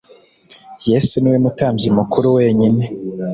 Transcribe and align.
yesu 0.89 1.13
ni 1.19 1.27
we 1.31 1.37
mutambyi 1.43 1.87
mukuru 1.97 2.27
wenyine 2.37 2.83